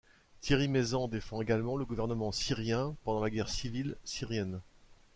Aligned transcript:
Thierry 0.41 0.67
Meyssan 0.67 1.07
défend 1.09 1.43
également 1.43 1.77
le 1.77 1.85
gouvernement 1.85 2.31
syrien 2.31 2.95
pendant 3.03 3.21
la 3.23 3.29
guerre 3.29 3.49
civile 3.49 3.95
syrienne. 4.03 4.59